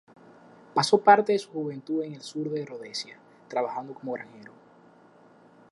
Pasó 0.73 0.97
parte 0.97 1.33
de 1.33 1.37
su 1.37 1.51
juventud 1.51 2.01
en 2.01 2.15
el 2.15 2.23
sur 2.23 2.49
de 2.49 2.65
Rodesia, 2.65 3.19
trabajando 3.47 3.93
como 3.93 4.13
granjero. 4.13 4.51